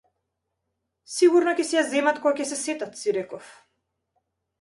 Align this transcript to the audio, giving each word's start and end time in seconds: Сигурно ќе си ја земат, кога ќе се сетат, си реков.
Сигурно 1.17 1.53
ќе 1.59 1.65
си 1.71 1.77
ја 1.77 1.83
земат, 1.91 2.21
кога 2.23 2.33
ќе 2.45 2.47
се 2.53 2.57
сетат, 2.61 2.97
си 3.03 3.15
реков. 3.19 3.53